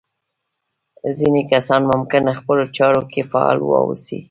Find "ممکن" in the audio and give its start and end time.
1.91-2.23